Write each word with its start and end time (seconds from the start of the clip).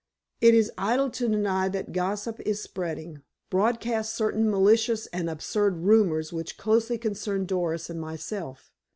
It 0.39 0.55
is 0.55 0.71
idle 0.79 1.11
to 1.11 1.27
deny 1.29 1.69
that 1.69 1.91
gossip 1.91 2.39
is 2.39 2.59
spreading 2.59 3.21
broadcast 3.51 4.15
certain 4.15 4.49
malicious 4.49 5.05
and 5.13 5.29
absurd 5.29 5.77
rumors 5.83 6.33
which 6.33 6.57
closely 6.57 6.97
concern 6.97 7.45
Doris 7.45 7.87
and 7.87 8.01
myself. 8.01 8.71